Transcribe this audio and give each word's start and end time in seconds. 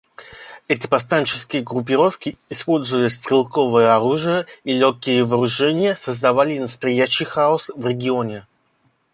Эти 0.67 0.87
повстанческие 0.87 1.61
группировки, 1.61 2.35
используя 2.49 3.07
стрелковое 3.09 3.95
оружие 3.95 4.47
и 4.63 4.73
легкие 4.73 5.23
вооружения, 5.23 5.93
создавали 5.93 6.57
настоящий 6.57 7.25
хаос 7.25 7.69
в 7.75 7.85
регионе. 7.85 8.47